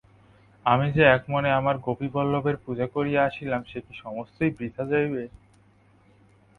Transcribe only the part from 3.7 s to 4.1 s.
সে কি